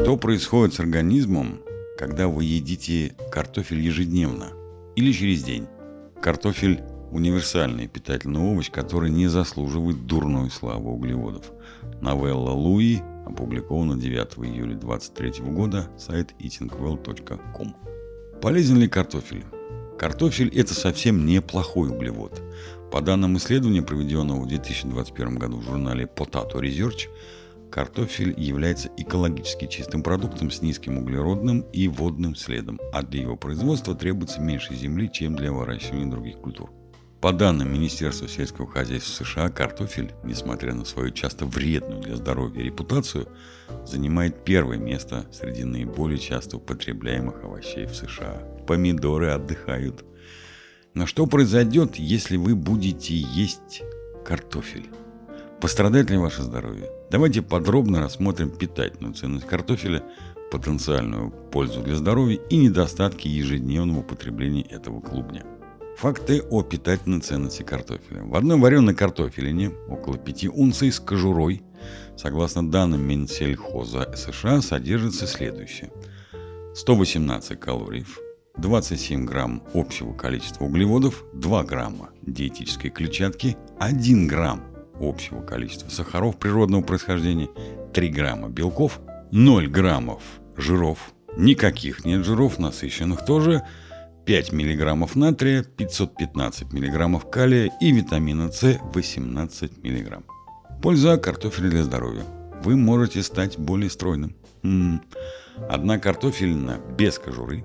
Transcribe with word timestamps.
Что 0.00 0.16
происходит 0.16 0.74
с 0.74 0.80
организмом, 0.80 1.60
когда 1.98 2.28
вы 2.28 2.44
едите 2.44 3.16
картофель 3.32 3.80
ежедневно 3.80 4.52
или 4.94 5.10
через 5.12 5.42
день? 5.42 5.66
Картофель– 6.22 6.80
универсальный 7.10 7.88
питательный 7.88 8.40
овощ, 8.40 8.70
который 8.70 9.10
не 9.10 9.26
заслуживает 9.26 10.06
дурной 10.06 10.50
славы 10.50 10.92
углеводов. 10.92 11.50
Новелла 12.00 12.52
Луи 12.52 13.00
опубликована 13.26 13.98
9 13.98 14.38
июля 14.48 14.76
2023 14.76 15.44
года, 15.50 15.90
сайт 15.98 16.32
eatingwell.com. 16.38 17.74
Полезен 18.40 18.78
ли 18.78 18.88
картофель? 18.88 19.44
Картофель– 19.98 20.48
это 20.56 20.74
совсем 20.74 21.26
неплохой 21.26 21.90
углевод. 21.90 22.40
По 22.92 23.02
данным 23.02 23.36
исследования, 23.36 23.82
проведенного 23.82 24.42
в 24.42 24.46
2021 24.46 25.38
году 25.38 25.58
в 25.58 25.64
журнале 25.64 26.04
Potato 26.04 26.54
Research, 26.54 27.08
Картофель 27.70 28.34
является 28.38 28.90
экологически 28.96 29.66
чистым 29.66 30.02
продуктом 30.02 30.50
с 30.50 30.62
низким 30.62 30.98
углеродным 30.98 31.60
и 31.72 31.88
водным 31.88 32.34
следом, 32.34 32.80
а 32.92 33.02
для 33.02 33.22
его 33.22 33.36
производства 33.36 33.94
требуется 33.94 34.40
меньше 34.40 34.74
земли, 34.74 35.10
чем 35.12 35.36
для 35.36 35.52
выращивания 35.52 36.10
других 36.10 36.38
культур. 36.38 36.70
По 37.20 37.32
данным 37.32 37.72
Министерства 37.72 38.28
сельского 38.28 38.68
хозяйства 38.68 39.24
США, 39.24 39.48
картофель, 39.48 40.12
несмотря 40.22 40.72
на 40.72 40.84
свою 40.84 41.10
часто 41.10 41.46
вредную 41.46 42.00
для 42.00 42.14
здоровья 42.14 42.62
репутацию, 42.62 43.28
занимает 43.84 44.44
первое 44.44 44.78
место 44.78 45.26
среди 45.32 45.64
наиболее 45.64 46.18
часто 46.18 46.58
употребляемых 46.58 47.42
овощей 47.42 47.86
в 47.86 47.94
США. 47.94 48.40
Помидоры 48.68 49.30
отдыхают. 49.30 50.04
Но 50.94 51.06
что 51.06 51.26
произойдет, 51.26 51.96
если 51.96 52.36
вы 52.36 52.54
будете 52.54 53.14
есть 53.16 53.82
картофель? 54.24 54.88
Пострадает 55.60 56.10
ли 56.10 56.18
ваше 56.18 56.42
здоровье? 56.42 56.97
Давайте 57.10 57.40
подробно 57.40 58.02
рассмотрим 58.02 58.50
питательную 58.50 59.14
ценность 59.14 59.46
картофеля, 59.46 60.02
потенциальную 60.50 61.30
пользу 61.30 61.80
для 61.80 61.96
здоровья 61.96 62.38
и 62.50 62.56
недостатки 62.56 63.28
ежедневного 63.28 64.00
употребления 64.00 64.62
этого 64.62 65.00
клубня. 65.00 65.42
Факты 65.96 66.42
о 66.50 66.62
питательной 66.62 67.20
ценности 67.20 67.62
картофеля. 67.62 68.24
В 68.24 68.34
одной 68.34 68.58
вареной 68.58 68.94
картофелине 68.94 69.70
около 69.88 70.18
5 70.18 70.48
унций 70.48 70.92
с 70.92 71.00
кожурой, 71.00 71.62
согласно 72.16 72.70
данным 72.70 73.00
Минсельхоза 73.08 74.12
США, 74.14 74.60
содержится 74.60 75.26
следующее. 75.26 75.90
118 76.74 77.58
калорий, 77.58 78.04
27 78.58 79.24
грамм 79.24 79.62
общего 79.72 80.12
количества 80.12 80.66
углеводов, 80.66 81.24
2 81.32 81.64
грамма 81.64 82.10
диетической 82.22 82.90
клетчатки, 82.90 83.56
1 83.78 84.28
грамм 84.28 84.62
общего 85.00 85.40
количества 85.42 85.88
сахаров 85.88 86.38
природного 86.38 86.82
происхождения, 86.82 87.48
3 87.92 88.08
грамма 88.08 88.48
белков, 88.48 89.00
0 89.32 89.68
граммов 89.68 90.22
жиров, 90.56 91.12
никаких 91.36 92.04
нет 92.04 92.24
жиров, 92.24 92.58
насыщенных 92.58 93.24
тоже, 93.24 93.62
5 94.26 94.52
миллиграммов 94.52 95.16
натрия, 95.16 95.62
515 95.62 96.72
миллиграммов 96.72 97.30
калия 97.30 97.70
и 97.80 97.92
витамина 97.92 98.52
С 98.52 98.78
18 98.92 99.82
миллиграмм. 99.82 100.24
Польза 100.82 101.16
картофеля 101.16 101.70
для 101.70 101.84
здоровья. 101.84 102.24
Вы 102.62 102.76
можете 102.76 103.22
стать 103.22 103.58
более 103.58 103.88
стройным. 103.88 104.36
М-м. 104.62 105.02
Одна 105.68 105.98
картофелина 105.98 106.78
без 106.96 107.18
кожуры 107.18 107.64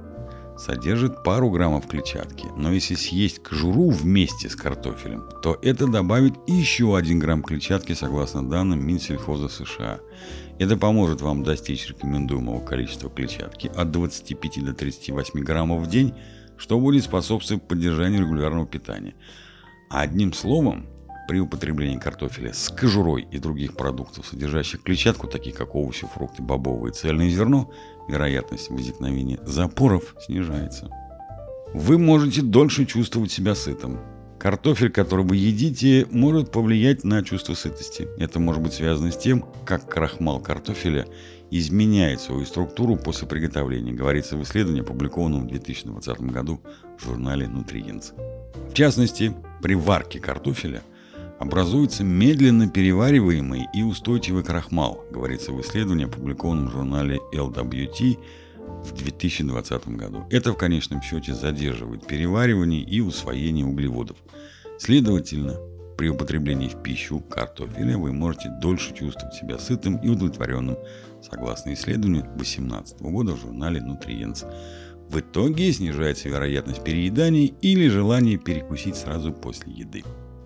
содержит 0.63 1.23
пару 1.23 1.49
граммов 1.49 1.87
клетчатки, 1.87 2.47
но 2.55 2.71
если 2.71 2.95
съесть 2.95 3.43
кожуру 3.43 3.89
вместе 3.89 4.49
с 4.49 4.55
картофелем, 4.55 5.23
то 5.41 5.57
это 5.61 5.87
добавит 5.87 6.35
еще 6.47 6.95
один 6.95 7.19
грамм 7.19 7.43
клетчатки 7.43 7.93
согласно 7.93 8.47
данным 8.47 8.85
Минсельхоза 8.85 9.49
США. 9.49 9.99
Это 10.59 10.77
поможет 10.77 11.21
вам 11.21 11.43
достичь 11.43 11.89
рекомендуемого 11.89 12.63
количества 12.65 13.09
клетчатки 13.09 13.71
от 13.75 13.91
25 13.91 14.63
до 14.63 14.73
38 14.73 15.39
граммов 15.41 15.81
в 15.81 15.89
день, 15.89 16.13
что 16.55 16.79
будет 16.79 17.03
способствовать 17.03 17.67
поддержанию 17.67 18.21
регулярного 18.21 18.65
питания. 18.65 19.15
Одним 19.89 20.31
словом, 20.31 20.87
при 21.27 21.39
употреблении 21.39 21.97
картофеля 21.97 22.53
с 22.53 22.69
кожурой 22.69 23.27
и 23.31 23.39
других 23.39 23.75
продуктов, 23.75 24.27
содержащих 24.27 24.83
клетчатку, 24.83 25.27
таких 25.27 25.55
как 25.55 25.75
овощи, 25.75 26.07
фрукты, 26.13 26.41
бобовые 26.41 26.91
и 26.91 26.93
цельное 26.93 27.29
зерно, 27.29 27.71
вероятность 28.07 28.69
возникновения 28.69 29.39
запоров 29.45 30.15
снижается. 30.25 30.89
Вы 31.73 31.97
можете 31.97 32.41
дольше 32.41 32.85
чувствовать 32.85 33.31
себя 33.31 33.55
сытым. 33.55 33.99
Картофель, 34.37 34.91
который 34.91 35.25
вы 35.25 35.37
едите, 35.37 36.05
может 36.11 36.51
повлиять 36.51 37.05
на 37.05 37.23
чувство 37.23 37.53
сытости. 37.53 38.07
Это 38.17 38.39
может 38.39 38.61
быть 38.61 38.73
связано 38.73 39.11
с 39.11 39.17
тем, 39.17 39.45
как 39.65 39.89
крахмал 39.89 40.41
картофеля 40.41 41.07
изменяет 41.49 42.19
свою 42.19 42.45
структуру 42.45 42.97
после 42.97 43.27
приготовления, 43.27 43.93
говорится 43.93 44.35
в 44.35 44.43
исследовании, 44.43 44.81
опубликованном 44.81 45.43
в 45.43 45.47
2020 45.47 46.21
году 46.21 46.59
в 46.97 47.05
журнале 47.05 47.45
Nutrients. 47.45 48.13
В 48.69 48.73
частности, 48.73 49.33
при 49.61 49.75
варке 49.75 50.19
картофеля– 50.19 50.81
образуется 51.43 52.05
медленно 52.05 52.69
перевариваемый 52.69 53.67
и 53.73 53.83
устойчивый 53.83 54.43
крахмал, 54.43 55.03
говорится 55.11 55.51
в 55.51 55.59
исследовании, 55.59 56.05
опубликованном 56.05 56.69
в 56.69 56.71
журнале 56.71 57.19
LWT 57.33 58.17
в 58.85 58.93
2020 58.93 59.87
году. 59.89 60.25
Это 60.31 60.53
в 60.53 60.57
конечном 60.57 61.01
счете 61.01 61.33
задерживает 61.33 62.07
переваривание 62.07 62.81
и 62.81 63.01
усвоение 63.01 63.65
углеводов. 63.65 64.15
Следовательно, 64.79 65.57
при 65.97 66.07
употреблении 66.07 66.69
в 66.69 66.81
пищу 66.81 67.19
картофеля 67.19 67.97
вы 67.97 68.13
можете 68.13 68.49
дольше 68.61 68.93
чувствовать 68.95 69.35
себя 69.35 69.57
сытым 69.59 69.97
и 69.97 70.07
удовлетворенным, 70.07 70.77
согласно 71.21 71.73
исследованию 71.73 72.23
2018 72.37 73.01
года 73.01 73.33
в 73.33 73.41
журнале 73.41 73.81
Nutrients. 73.81 74.49
В 75.09 75.19
итоге 75.19 75.73
снижается 75.73 76.29
вероятность 76.29 76.85
переедания 76.85 77.51
или 77.61 77.89
желание 77.89 78.37
перекусить 78.37 78.95
сразу 78.95 79.33
после 79.33 79.73
еды. 79.73 80.03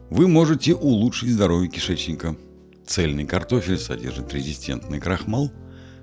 Вы 0.09 0.29
можете 0.29 0.73
улучшить 0.73 1.31
здоровье 1.31 1.69
кишечника. 1.69 2.37
Цельный 2.85 3.25
картофель 3.25 3.77
содержит 3.77 4.33
резистентный 4.33 5.01
крахмал, 5.01 5.51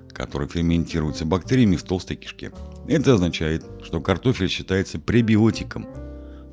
который 0.09 0.47
ферментируется 0.47 1.25
бактериями 1.25 1.75
в 1.75 1.81
толстой 1.81 2.15
кишке. 2.15 2.51
Это 2.87 3.15
означает, 3.15 3.65
что 3.81 4.01
картофель 4.01 4.47
считается 4.47 4.99
пребиотиком, 4.99 5.87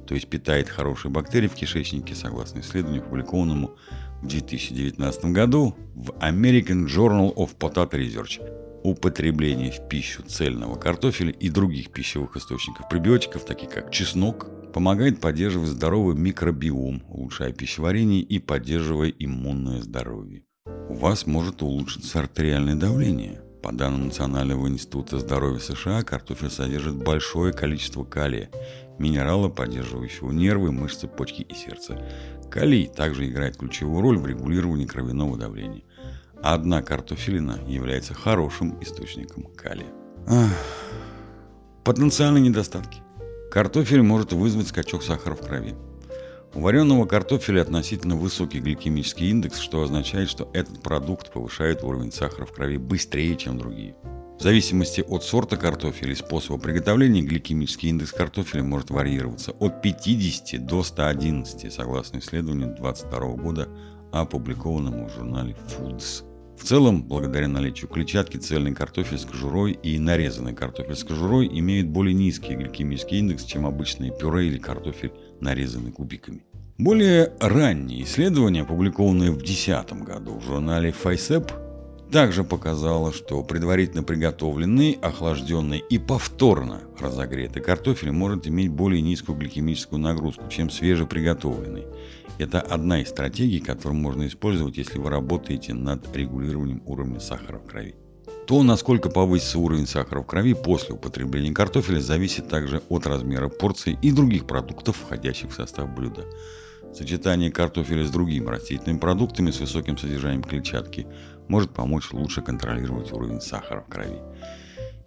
то 0.06 0.14
есть 0.14 0.28
питает 0.28 0.70
хорошие 0.70 1.12
бактерии 1.12 1.46
в 1.46 1.52
кишечнике, 1.52 2.14
согласно 2.14 2.60
исследованию, 2.60 3.02
опубликованному 3.02 3.76
в 4.22 4.28
2019 4.28 5.26
году 5.26 5.76
в 5.94 6.10
American 6.20 6.86
Journal 6.86 7.34
of 7.34 7.50
Potato 7.58 7.91
Research. 7.91 8.41
Употребление 8.82 9.72
в 9.72 9.88
пищу 9.88 10.22
цельного 10.22 10.76
картофеля 10.76 11.32
и 11.32 11.50
других 11.50 11.92
пищевых 11.92 12.34
источников 12.36 12.88
пребиотиков, 12.88 13.44
таких 13.44 13.68
как 13.68 13.92
чеснок, 13.92 14.48
Помогает 14.72 15.21
поддерживать 15.21 15.69
здоровый 15.69 16.16
микробиом, 16.16 17.03
улучшая 17.09 17.53
пищеварение 17.53 18.22
и 18.22 18.38
поддерживая 18.38 19.10
иммунное 19.10 19.83
здоровье. 19.83 20.44
У 20.88 20.94
вас 20.94 21.27
может 21.27 21.62
улучшиться 21.62 22.21
артериальное 22.21 22.75
давление. 22.75 23.43
По 23.62 23.71
данным 23.71 24.06
Национального 24.06 24.66
института 24.69 25.19
здоровья 25.19 25.59
США, 25.59 26.03
картофель 26.03 26.50
содержит 26.50 26.97
большое 26.97 27.53
количество 27.53 28.03
калия, 28.03 28.50
минерала, 28.99 29.49
поддерживающего 29.49 30.33
нервы, 30.33 30.72
мышцы, 30.72 31.06
почки 31.06 31.43
и 31.43 31.54
сердце. 31.54 32.03
Калий 32.50 32.87
также 32.87 33.28
играет 33.28 33.59
ключевую 33.59 34.00
роль 34.00 34.19
в 34.19 34.27
регулировании 34.27 34.87
кровяного 34.87 35.37
давления. 35.37 35.83
Одна 36.43 36.83
картофелина 36.83 37.60
является 37.69 38.15
хорошим 38.15 38.83
источником 38.83 39.44
калия. 39.54 39.93
Ах. 40.27 40.50
Потенциальные 41.84 42.43
недостатки. 42.43 43.00
Картофель 43.52 44.00
может 44.00 44.32
вызвать 44.32 44.68
скачок 44.68 45.02
сахара 45.02 45.34
в 45.34 45.40
крови. 45.40 45.74
У 46.54 46.60
вареного 46.60 47.04
картофеля 47.04 47.60
относительно 47.60 48.16
высокий 48.16 48.60
гликемический 48.60 49.28
индекс, 49.28 49.58
что 49.58 49.82
означает, 49.82 50.30
что 50.30 50.48
этот 50.54 50.82
продукт 50.82 51.30
повышает 51.30 51.84
уровень 51.84 52.12
сахара 52.12 52.47
в 52.47 52.53
крови 52.53 52.78
быстрее, 52.78 53.36
чем 53.36 53.59
другие. 53.59 53.94
В 54.38 54.42
зависимости 54.42 55.04
от 55.06 55.22
сорта 55.22 55.59
картофеля 55.59 56.12
и 56.12 56.15
способа 56.15 56.59
приготовления 56.59 57.21
гликемический 57.21 57.91
индекс 57.91 58.12
картофеля 58.12 58.62
может 58.62 58.88
варьироваться 58.88 59.50
от 59.50 59.82
50 59.82 60.65
до 60.65 60.82
111, 60.82 61.71
согласно 61.71 62.21
исследованию 62.21 62.68
2022 62.68 63.21
года, 63.34 63.68
опубликованному 64.12 65.09
в 65.09 65.12
журнале 65.12 65.54
Foods. 65.68 66.24
В 66.62 66.64
целом, 66.64 67.03
благодаря 67.03 67.48
наличию 67.48 67.91
клетчатки, 67.91 68.36
цельный 68.36 68.72
картофель 68.72 69.18
с 69.18 69.24
кожурой 69.24 69.72
и 69.72 69.98
нарезанный 69.98 70.54
картофель 70.54 70.94
с 70.94 71.03
кожурой 71.03 71.48
имеют 71.59 71.88
более 71.88 72.14
низкий 72.14 72.54
гликемический 72.54 73.18
индекс, 73.18 73.42
чем 73.42 73.66
обычные 73.66 74.12
пюре 74.16 74.47
или 74.47 74.59
картофель, 74.59 75.10
нарезанный 75.41 75.91
кубиками. 75.91 76.44
Более 76.78 77.32
ранние 77.41 78.04
исследования, 78.04 78.62
опубликованные 78.62 79.32
в 79.32 79.38
2010 79.38 80.04
году 80.04 80.38
в 80.38 80.44
журнале 80.44 80.94
FICEP, 81.03 81.50
также 82.12 82.44
показало, 82.44 83.10
что 83.12 83.42
предварительно 83.42 84.03
приготовленный, 84.03 84.98
охлажденный 85.00 85.78
и 85.78 85.98
повторно 85.98 86.82
разогретый 87.00 87.62
картофель 87.62 88.12
может 88.12 88.47
иметь 88.47 88.70
более 88.70 89.00
низкую 89.00 89.38
гликемическую 89.38 89.98
нагрузку, 89.98 90.44
чем 90.50 90.70
свежеприготовленный. 90.70 91.86
Это 92.38 92.60
одна 92.60 93.00
из 93.00 93.09
стратегий, 93.09 93.60
которую 93.60 93.98
можно 93.98 94.26
использовать, 94.26 94.76
если 94.76 94.98
вы 94.98 95.09
работаете 95.09 95.72
над 95.72 96.14
регулированием 96.14 96.82
уровня 96.84 97.18
сахара 97.18 97.59
в 97.59 97.66
крови. 97.66 97.97
То, 98.47 98.62
насколько 98.62 99.08
повысится 99.08 99.58
уровень 99.58 99.86
сахара 99.86 100.20
в 100.20 100.26
крови 100.26 100.53
после 100.53 100.94
употребления 100.94 101.53
картофеля, 101.53 102.00
зависит 102.00 102.47
также 102.47 102.82
от 102.91 103.06
размера 103.06 103.48
порции 103.48 103.98
и 104.03 104.12
других 104.12 104.47
продуктов, 104.47 104.97
входящих 104.97 105.50
в 105.50 105.54
состав 105.54 105.88
блюда. 105.94 106.26
Сочетание 106.92 107.50
картофеля 107.50 108.04
с 108.04 108.10
другими 108.10 108.47
растительными 108.47 108.98
продуктами 108.98 109.50
с 109.50 109.60
высоким 109.60 109.97
содержанием 109.97 110.42
клетчатки 110.42 111.06
может 111.53 111.75
помочь 111.75 112.13
лучше 112.13 112.41
контролировать 112.41 113.13
уровень 113.13 113.43
сахара 113.43 113.83
в 113.83 113.91
крови. 113.93 114.19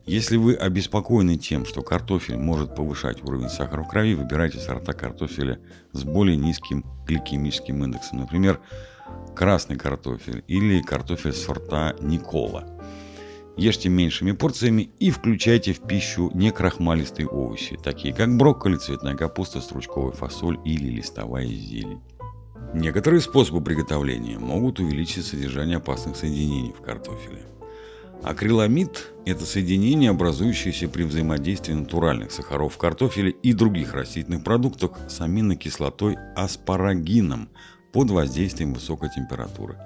Если 0.06 0.38
вы 0.38 0.54
обеспокоены 0.54 1.38
тем, 1.38 1.66
что 1.66 1.82
картофель 1.82 2.38
может 2.38 2.76
повышать 2.76 3.24
уровень 3.24 3.50
сахара 3.50 3.82
в 3.82 3.88
крови, 3.88 4.14
выбирайте 4.14 4.60
сорта 4.60 4.94
картофеля 4.94 5.58
с 5.92 6.04
более 6.04 6.38
низким 6.38 6.86
гликемическим 7.08 7.84
индексом. 7.84 8.20
Например, 8.20 8.60
красный 9.36 9.76
картофель 9.76 10.44
или 10.48 10.84
картофель 10.84 11.34
сорта 11.34 11.96
Никола. 12.00 12.64
Ешьте 13.58 13.90
меньшими 13.90 14.32
порциями 14.34 14.92
и 15.00 15.10
включайте 15.10 15.74
в 15.74 15.80
пищу 15.80 16.30
некрахмалистые 16.36 17.28
овощи, 17.28 17.76
такие 17.84 18.14
как 18.14 18.38
брокколи, 18.38 18.76
цветная 18.76 19.16
капуста, 19.16 19.62
стручковая 19.62 20.12
фасоль 20.12 20.60
или 20.64 20.92
листовая 20.92 21.48
зелень. 21.48 22.04
Некоторые 22.75 23.22
способы 23.22 23.62
приготовления 23.62 24.38
могут 24.38 24.81
увеличить 24.81 25.25
содержание 25.25 25.77
опасных 25.77 26.18
соединений 26.18 26.74
в 26.77 26.81
картофеле. 26.81 27.42
Акриламид– 28.22 29.13
это 29.25 29.45
соединение, 29.45 30.10
образующееся 30.10 30.89
при 30.89 31.04
взаимодействии 31.04 31.72
натуральных 31.72 32.33
сахаров 32.33 32.74
в 32.74 32.77
картофеле 32.77 33.31
и 33.31 33.54
других 33.54 33.94
растительных 33.94 34.44
продуктах 34.44 34.92
с 35.07 35.22
аминокислотой 35.22 36.18
аспарагином 36.36 37.48
под 37.94 38.12
воздействием 38.12 38.74
высокой 38.74 39.10
температуры. 39.10 39.77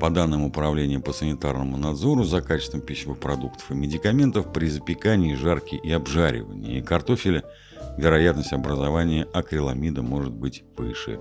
По 0.00 0.10
данным 0.10 0.44
Управления 0.44 0.98
по 0.98 1.12
санитарному 1.12 1.76
надзору 1.76 2.24
за 2.24 2.42
качеством 2.42 2.80
пищевых 2.80 3.20
продуктов 3.20 3.70
и 3.70 3.74
медикаментов 3.74 4.52
при 4.52 4.66
запекании, 4.66 5.36
жарке 5.36 5.76
и 5.76 5.92
обжаривании 5.92 6.80
картофеля 6.80 7.44
вероятность 7.96 8.52
образования 8.52 9.28
акриламида 9.32 10.02
может 10.02 10.32
быть 10.32 10.64
выше. 10.76 11.20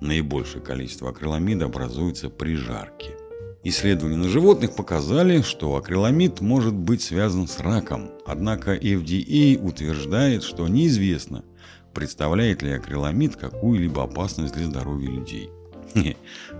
Наибольшее 0.00 0.62
количество 0.62 1.10
акриламида 1.10 1.66
образуется 1.66 2.30
при 2.30 2.54
жарке. 2.54 3.16
Исследования 3.64 4.16
на 4.16 4.28
животных 4.28 4.76
показали, 4.76 5.42
что 5.42 5.74
акриламид 5.76 6.40
может 6.40 6.74
быть 6.74 7.02
связан 7.02 7.48
с 7.48 7.58
раком, 7.58 8.10
однако 8.24 8.76
FDA 8.76 9.58
утверждает, 9.60 10.44
что 10.44 10.68
неизвестно, 10.68 11.44
представляет 11.92 12.62
ли 12.62 12.70
акриламид 12.70 13.34
какую-либо 13.34 14.04
опасность 14.04 14.54
для 14.54 14.66
здоровья 14.66 15.10
людей. 15.10 15.50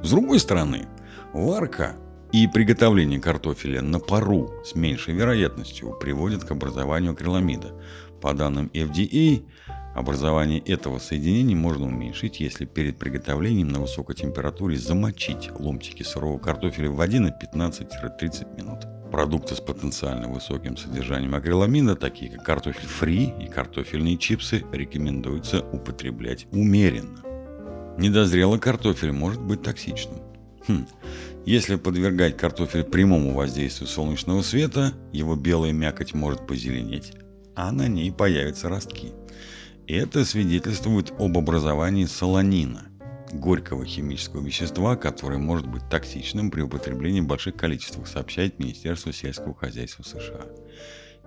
С 0.03 0.11
другой 0.11 0.41
стороны, 0.41 0.89
варка 1.33 1.95
и 2.33 2.49
приготовление 2.49 3.21
картофеля 3.21 3.81
на 3.81 4.01
пару 4.01 4.53
с 4.65 4.75
меньшей 4.75 5.15
вероятностью 5.15 5.97
приводит 5.99 6.45
к 6.45 6.51
образованию 6.51 7.13
акриламида. 7.13 7.73
По 8.21 8.35
данным 8.35 8.69
FDA, 8.75 9.45
Образование 9.95 10.61
этого 10.61 10.99
соединения 10.99 11.57
можно 11.57 11.87
уменьшить, 11.87 12.41
если 12.41 12.67
перед 12.67 12.99
приготовлением 12.99 13.69
на 13.69 13.81
высокой 13.81 14.15
температуре 14.15 14.77
замочить 14.77 15.51
ломтики 15.59 16.03
сырого 16.03 16.39
картофеля 16.39 16.91
в 16.91 16.97
воде 16.97 17.21
на 17.21 17.29
15-30 17.29 18.57
минут. 18.57 18.87
Продукты 19.11 19.57
с 19.57 19.61
потенциально 19.61 20.29
высоким 20.29 20.77
содержанием 20.77 21.35
акриламида, 21.35 21.97
такие 21.97 22.31
как 22.31 22.45
картофель 22.45 22.87
фри 22.87 23.33
и 23.41 23.47
картофельные 23.49 24.19
чипсы, 24.19 24.65
рекомендуется 24.71 25.63
употреблять 25.73 26.47
умеренно. 26.53 27.23
Недозрелый 27.97 28.61
картофель 28.61 29.13
может 29.13 29.43
быть 29.43 29.63
токсичным. 29.63 30.19
Хм. 30.69 30.87
Если 31.47 31.77
подвергать 31.77 32.37
картофель 32.37 32.85
прямому 32.85 33.33
воздействию 33.33 33.89
солнечного 33.89 34.43
света, 34.43 34.93
его 35.13 35.35
белая 35.35 35.73
мякоть 35.73 36.13
может 36.13 36.47
позеленеть, 36.47 37.15
а 37.57 37.73
на 37.73 37.89
ней 37.89 38.13
появятся 38.13 38.69
ростки. 38.69 39.13
Это 39.89 40.27
свидетельствует 40.27 41.15
об 41.19 41.39
образовании 41.39 42.05
солонина, 42.05 42.89
горького 43.33 43.87
химического 43.87 44.45
вещества, 44.45 44.97
которое 44.97 45.39
может 45.39 45.67
быть 45.67 45.89
токсичным 45.89 46.51
при 46.51 46.61
употреблении 46.61 47.23
в 47.23 47.27
больших 47.27 47.57
количествах, 47.57 48.07
сообщает 48.07 48.59
Министерство 48.59 49.15
сельского 49.15 49.55
хозяйства 49.55 50.03
США. 50.03 50.45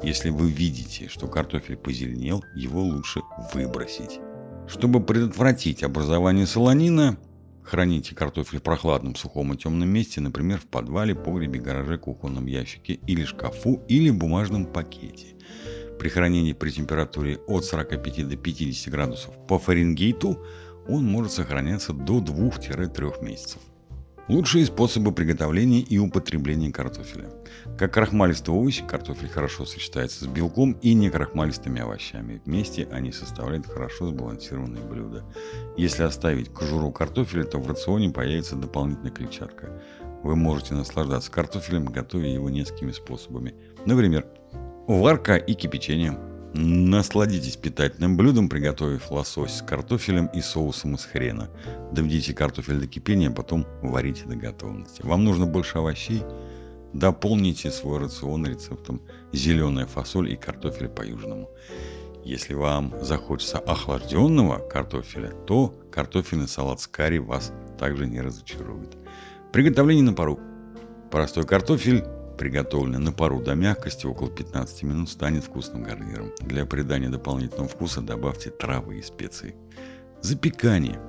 Если 0.03 0.29
вы 0.29 0.51
видите, 0.51 1.09
что 1.09 1.27
картофель 1.27 1.75
позеленел, 1.75 2.43
его 2.55 2.83
лучше 2.83 3.21
выбросить. 3.51 4.19
Чтобы 4.67 5.01
предотвратить 5.01 5.81
образование 5.81 6.45
солонина, 6.45 7.17
храните 7.63 8.13
картофель 8.13 8.59
в 8.59 8.61
прохладном, 8.63 9.15
сухом 9.15 9.53
и 9.53 9.57
темном 9.57 9.89
месте, 9.89 10.21
например, 10.21 10.59
в 10.59 10.67
подвале, 10.67 11.15
погребе, 11.15 11.59
гараже, 11.59 11.97
кухонном 11.97 12.45
ящике 12.45 12.99
или 13.07 13.25
шкафу 13.25 13.81
или 13.87 14.11
бумажном 14.11 14.67
пакете. 14.67 15.35
При 16.01 16.09
хранении 16.09 16.53
при 16.53 16.71
температуре 16.71 17.37
от 17.45 17.63
45 17.63 18.27
до 18.27 18.35
50 18.35 18.91
градусов 18.91 19.35
по 19.47 19.59
Фаренгейту 19.59 20.43
он 20.87 21.05
может 21.05 21.31
сохраняться 21.31 21.93
до 21.93 22.17
2-3 22.17 23.23
месяцев. 23.23 23.59
Лучшие 24.27 24.65
способы 24.65 25.11
приготовления 25.11 25.81
и 25.81 25.99
употребления 25.99 26.71
картофеля. 26.71 27.29
Как 27.77 27.93
крахмалистый 27.93 28.51
овощ, 28.51 28.81
картофель 28.83 29.29
хорошо 29.29 29.67
сочетается 29.67 30.25
с 30.25 30.27
белком 30.27 30.71
и 30.81 30.95
некрахмалистыми 30.95 31.81
овощами. 31.81 32.41
Вместе 32.45 32.87
они 32.91 33.11
составляют 33.11 33.67
хорошо 33.67 34.07
сбалансированное 34.07 34.81
блюдо. 34.81 35.23
Если 35.77 36.01
оставить 36.01 36.51
кожуру 36.51 36.91
картофеля, 36.91 37.43
то 37.43 37.59
в 37.59 37.67
рационе 37.67 38.09
появится 38.09 38.55
дополнительная 38.55 39.11
клетчатка. 39.11 39.79
Вы 40.23 40.35
можете 40.35 40.73
наслаждаться 40.73 41.31
картофелем, 41.31 41.85
готовя 41.85 42.27
его 42.27 42.49
несколькими 42.49 42.91
способами. 42.91 43.53
Например, 43.85 44.25
Варка 44.99 45.37
и 45.37 45.53
кипячение. 45.53 46.17
Насладитесь 46.53 47.55
питательным 47.55 48.17
блюдом, 48.17 48.49
приготовив 48.49 49.09
лосось 49.09 49.53
с 49.53 49.61
картофелем 49.61 50.25
и 50.25 50.41
соусом 50.41 50.95
из 50.95 51.05
хрена. 51.05 51.49
Доведите 51.93 52.33
картофель 52.33 52.77
до 52.77 52.87
кипения, 52.87 53.29
а 53.29 53.33
потом 53.33 53.65
варите 53.81 54.25
до 54.25 54.35
готовности. 54.35 55.01
Вам 55.01 55.23
нужно 55.23 55.45
больше 55.45 55.77
овощей? 55.77 56.23
Дополните 56.91 57.71
свой 57.71 57.99
рацион 57.99 58.45
рецептом 58.45 59.01
зеленая 59.31 59.85
фасоль 59.85 60.29
и 60.29 60.35
картофель 60.35 60.89
по-южному. 60.89 61.49
Если 62.25 62.53
вам 62.53 62.93
захочется 63.01 63.59
охлажденного 63.59 64.57
картофеля, 64.57 65.31
то 65.47 65.73
картофельный 65.89 66.49
салат 66.49 66.81
с 66.81 66.87
карри 66.87 67.19
вас 67.19 67.53
также 67.79 68.07
не 68.07 68.19
разочарует. 68.19 68.97
Приготовление 69.53 70.03
на 70.03 70.13
пару. 70.13 70.37
Простой 71.09 71.45
картофель 71.45 72.03
приготовленный 72.41 72.97
на 72.97 73.11
пару 73.11 73.39
до 73.39 73.53
мягкости 73.53 74.07
около 74.07 74.27
15 74.31 74.81
минут, 74.81 75.09
станет 75.09 75.43
вкусным 75.43 75.83
гарниром. 75.83 76.31
Для 76.39 76.65
придания 76.65 77.07
дополнительного 77.07 77.67
вкуса 77.67 78.01
добавьте 78.01 78.49
травы 78.49 78.97
и 78.97 79.03
специи. 79.03 79.53
Запекание. 80.21 80.99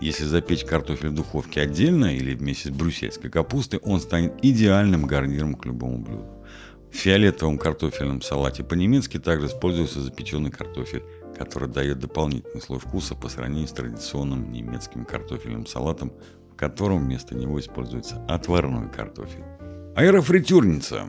Если 0.00 0.22
запечь 0.22 0.64
картофель 0.64 1.08
в 1.08 1.14
духовке 1.14 1.60
отдельно 1.60 2.14
или 2.14 2.36
вместе 2.36 2.68
с 2.68 2.70
брюссельской 2.70 3.30
капустой, 3.30 3.80
он 3.80 3.98
станет 3.98 4.34
идеальным 4.42 5.06
гарниром 5.06 5.56
к 5.56 5.66
любому 5.66 5.98
блюду. 5.98 6.44
В 6.92 6.94
фиолетовом 6.94 7.58
картофельном 7.58 8.22
салате 8.22 8.62
по-немецки 8.62 9.18
также 9.18 9.48
используется 9.48 10.00
запеченный 10.00 10.52
картофель, 10.52 11.02
который 11.36 11.68
дает 11.68 11.98
дополнительный 11.98 12.62
слой 12.62 12.78
вкуса 12.78 13.16
по 13.16 13.28
сравнению 13.28 13.66
с 13.66 13.72
традиционным 13.72 14.52
немецким 14.52 15.04
картофельным 15.04 15.66
салатом, 15.66 16.12
в 16.52 16.54
котором 16.54 17.00
вместо 17.00 17.34
него 17.34 17.58
используется 17.58 18.24
отварной 18.28 18.88
картофель. 18.88 19.42
Аэрофритюрница. 19.96 21.08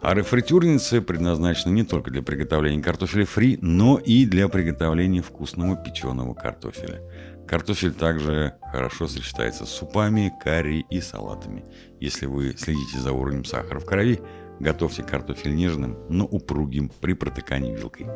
Аэрофритюрница 0.00 1.02
предназначена 1.02 1.72
не 1.72 1.82
только 1.82 2.12
для 2.12 2.22
приготовления 2.22 2.80
картофеля 2.80 3.26
фри, 3.26 3.58
но 3.60 3.98
и 3.98 4.24
для 4.24 4.46
приготовления 4.46 5.20
вкусного 5.20 5.74
печеного 5.74 6.32
картофеля. 6.32 7.02
Картофель 7.48 7.92
также 7.92 8.54
хорошо 8.70 9.08
сочетается 9.08 9.66
с 9.66 9.70
супами, 9.70 10.32
карри 10.44 10.86
и 10.90 11.00
салатами. 11.00 11.64
Если 11.98 12.26
вы 12.26 12.54
следите 12.56 13.00
за 13.00 13.10
уровнем 13.10 13.44
сахара 13.44 13.80
в 13.80 13.84
крови, 13.84 14.20
готовьте 14.60 15.02
картофель 15.02 15.56
нежным, 15.56 15.98
но 16.08 16.24
упругим 16.24 16.92
при 17.00 17.14
протыкании 17.14 17.74
вилкой. 17.74 18.06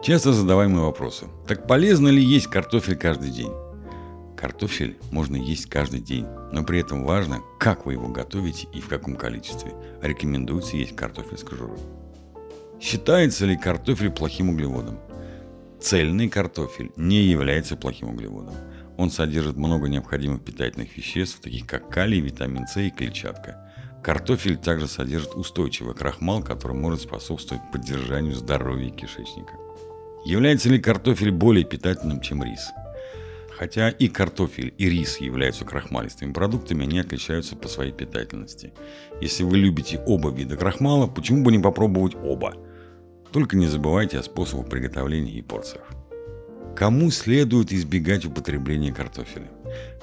Часто 0.00 0.32
задаваемые 0.32 0.84
вопросы. 0.84 1.26
Так 1.48 1.66
полезно 1.66 2.06
ли 2.06 2.22
есть 2.22 2.46
картофель 2.46 2.94
каждый 2.94 3.30
день? 3.30 3.50
Картофель 4.40 4.96
можно 5.10 5.36
есть 5.36 5.66
каждый 5.66 6.00
день, 6.00 6.24
но 6.50 6.64
при 6.64 6.80
этом 6.80 7.04
важно, 7.04 7.42
как 7.58 7.84
вы 7.84 7.92
его 7.92 8.08
готовите 8.08 8.68
и 8.72 8.80
в 8.80 8.88
каком 8.88 9.16
количестве. 9.16 9.74
Рекомендуется 10.00 10.78
есть 10.78 10.96
картофель 10.96 11.36
с 11.36 11.44
кожурой. 11.44 11.78
Считается 12.80 13.44
ли 13.44 13.54
картофель 13.58 14.10
плохим 14.10 14.48
углеводом? 14.48 14.98
Цельный 15.78 16.30
картофель 16.30 16.90
не 16.96 17.22
является 17.24 17.76
плохим 17.76 18.08
углеводом. 18.08 18.54
Он 18.96 19.10
содержит 19.10 19.56
много 19.56 19.88
необходимых 19.88 20.42
питательных 20.42 20.96
веществ, 20.96 21.40
таких 21.40 21.66
как 21.66 21.90
калий, 21.90 22.20
витамин 22.20 22.66
С 22.66 22.78
и 22.78 22.88
клетчатка. 22.90 23.70
Картофель 24.02 24.56
также 24.56 24.88
содержит 24.88 25.34
устойчивый 25.34 25.94
крахмал, 25.94 26.42
который 26.42 26.76
может 26.76 27.02
способствовать 27.02 27.62
поддержанию 27.70 28.34
здоровья 28.34 28.88
кишечника. 28.88 29.52
Является 30.24 30.70
ли 30.70 30.78
картофель 30.78 31.30
более 31.30 31.66
питательным, 31.66 32.22
чем 32.22 32.42
рис? 32.42 32.70
Хотя 33.60 33.90
и 33.90 34.08
картофель, 34.08 34.72
и 34.78 34.88
рис 34.88 35.18
являются 35.18 35.66
крахмалистыми 35.66 36.32
продуктами, 36.32 36.84
они 36.84 36.98
отличаются 36.98 37.56
по 37.56 37.68
своей 37.68 37.92
питательности. 37.92 38.72
Если 39.20 39.42
вы 39.42 39.58
любите 39.58 40.02
оба 40.06 40.30
вида 40.30 40.56
крахмала, 40.56 41.06
почему 41.06 41.44
бы 41.44 41.52
не 41.52 41.58
попробовать 41.58 42.14
оба? 42.14 42.54
Только 43.32 43.58
не 43.58 43.66
забывайте 43.66 44.18
о 44.18 44.22
способах 44.22 44.70
приготовления 44.70 45.32
и 45.32 45.42
порциях. 45.42 45.99
Кому 46.76 47.10
следует 47.10 47.72
избегать 47.72 48.24
употребления 48.24 48.92
картофеля? 48.92 49.50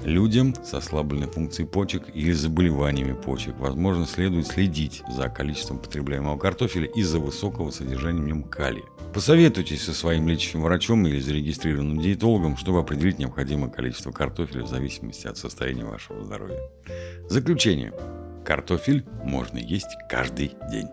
Людям 0.02 0.54
с 0.64 0.74
ослабленной 0.74 1.26
функцией 1.26 1.68
почек 1.68 2.04
или 2.14 2.32
заболеваниями 2.32 3.14
почек, 3.14 3.58
возможно, 3.58 4.06
следует 4.06 4.46
следить 4.46 5.02
за 5.10 5.28
количеством 5.28 5.78
потребляемого 5.78 6.38
картофеля 6.38 6.86
из-за 6.86 7.18
высокого 7.18 7.70
содержания 7.70 8.22
в 8.22 8.26
нем 8.26 8.44
калия. 8.44 8.84
Посоветуйтесь 9.12 9.82
со 9.82 9.92
своим 9.92 10.28
лечащим 10.28 10.62
врачом 10.62 11.06
или 11.06 11.18
зарегистрированным 11.18 12.00
диетологом, 12.00 12.56
чтобы 12.56 12.78
определить 12.78 13.18
необходимое 13.18 13.70
количество 13.70 14.12
картофеля 14.12 14.62
в 14.62 14.68
зависимости 14.68 15.26
от 15.26 15.36
состояния 15.36 15.84
вашего 15.84 16.24
здоровья. 16.24 16.60
Заключение. 17.28 17.92
Картофель 18.48 19.04
можно 19.22 19.58
есть 19.58 19.98
каждый 20.08 20.52
день. 20.70 20.86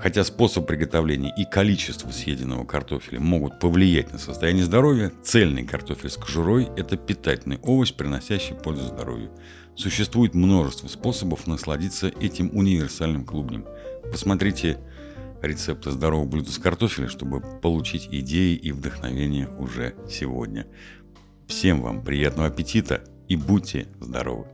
Хотя 0.00 0.24
способ 0.24 0.66
приготовления 0.66 1.32
и 1.36 1.44
количество 1.44 2.10
съеденного 2.10 2.64
картофеля 2.64 3.20
могут 3.20 3.60
повлиять 3.60 4.12
на 4.12 4.18
состояние 4.18 4.64
здоровья, 4.64 5.12
цельный 5.22 5.64
картофель 5.64 6.10
с 6.10 6.16
кожурой– 6.16 6.68
это 6.76 6.96
питательный 6.96 7.60
овощ, 7.62 7.92
приносящий 7.92 8.56
пользу 8.56 8.88
здоровью. 8.88 9.30
Существует 9.76 10.34
множество 10.34 10.88
способов 10.88 11.46
насладиться 11.46 12.08
этим 12.08 12.50
универсальным 12.58 13.24
клубнем. 13.24 13.66
Посмотрите 14.10 14.80
рецепты 15.42 15.92
здорового 15.92 16.26
блюда 16.26 16.50
с 16.50 16.58
картофеля, 16.58 17.06
чтобы 17.06 17.40
получить 17.60 18.08
идеи 18.10 18.56
и 18.56 18.72
вдохновение 18.72 19.46
уже 19.60 19.94
сегодня. 20.10 20.66
Всем 21.46 21.82
вам 21.82 22.02
приятного 22.02 22.48
аппетита 22.48 23.04
и 23.28 23.36
будьте 23.36 23.86
здоровы! 24.00 24.48